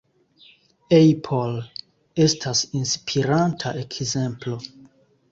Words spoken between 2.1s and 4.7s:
estas inspiranta ekzemplo.